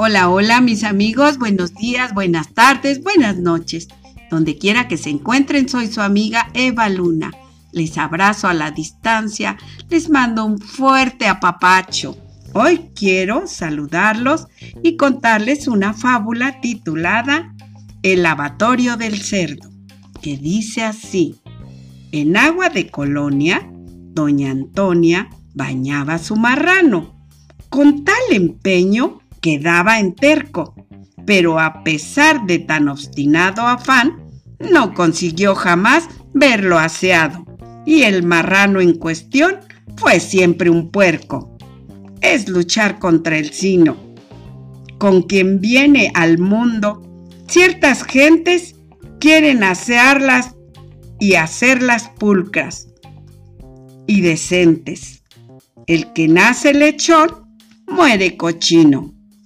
Hola, 0.00 0.30
hola 0.30 0.60
mis 0.60 0.84
amigos, 0.84 1.38
buenos 1.38 1.74
días, 1.74 2.14
buenas 2.14 2.54
tardes, 2.54 3.02
buenas 3.02 3.36
noches. 3.36 3.88
Donde 4.30 4.56
quiera 4.56 4.86
que 4.86 4.96
se 4.96 5.10
encuentren, 5.10 5.68
soy 5.68 5.88
su 5.88 6.00
amiga 6.00 6.50
Eva 6.54 6.88
Luna. 6.88 7.32
Les 7.72 7.98
abrazo 7.98 8.46
a 8.46 8.54
la 8.54 8.70
distancia, 8.70 9.58
les 9.90 10.08
mando 10.08 10.44
un 10.44 10.60
fuerte 10.60 11.26
apapacho. 11.26 12.16
Hoy 12.52 12.90
quiero 12.94 13.48
saludarlos 13.48 14.46
y 14.84 14.96
contarles 14.96 15.66
una 15.66 15.92
fábula 15.92 16.60
titulada 16.60 17.52
El 18.04 18.22
lavatorio 18.22 18.96
del 18.96 19.20
cerdo, 19.20 19.68
que 20.22 20.36
dice 20.36 20.84
así. 20.84 21.40
En 22.12 22.36
agua 22.36 22.68
de 22.68 22.88
colonia, 22.88 23.68
doña 23.72 24.52
Antonia 24.52 25.28
bañaba 25.54 26.20
su 26.20 26.36
marrano. 26.36 27.16
Con 27.68 28.04
tal 28.04 28.22
empeño 28.30 29.22
quedaba 29.40 29.98
en 29.98 30.14
terco, 30.14 30.74
pero 31.26 31.58
a 31.58 31.82
pesar 31.84 32.46
de 32.46 32.58
tan 32.58 32.88
obstinado 32.88 33.62
afán, 33.66 34.24
no 34.58 34.94
consiguió 34.94 35.54
jamás 35.54 36.08
verlo 36.34 36.78
aseado, 36.78 37.44
y 37.86 38.02
el 38.02 38.22
marrano 38.22 38.80
en 38.80 38.94
cuestión 38.94 39.56
fue 39.96 40.20
siempre 40.20 40.70
un 40.70 40.90
puerco. 40.90 41.56
Es 42.20 42.48
luchar 42.48 42.98
contra 42.98 43.38
el 43.38 43.52
sino. 43.52 43.96
Con 44.98 45.22
quien 45.22 45.60
viene 45.60 46.10
al 46.14 46.38
mundo, 46.38 47.02
ciertas 47.46 48.02
gentes 48.02 48.74
quieren 49.20 49.62
asearlas 49.62 50.54
y 51.20 51.34
hacerlas 51.34 52.10
pulcras 52.18 52.88
y 54.06 54.20
decentes. 54.22 55.22
El 55.86 56.12
que 56.12 56.26
nace 56.28 56.74
lechón 56.74 57.28
muere 57.86 58.36
cochino. 58.36 59.17